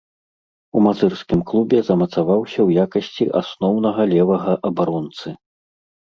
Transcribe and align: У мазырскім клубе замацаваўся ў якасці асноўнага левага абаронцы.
У 0.77 0.81
мазырскім 0.85 1.41
клубе 1.49 1.77
замацаваўся 1.89 2.55
ў 2.63 2.69
якасці 2.87 3.27
асноўнага 3.41 4.01
левага 4.13 4.53
абаронцы. 4.71 5.35